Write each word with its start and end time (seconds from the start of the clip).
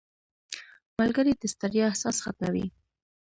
•ملګری 0.99 1.33
د 1.37 1.43
ستړیا 1.53 1.83
احساس 1.87 2.17
ختموي. 2.25 2.65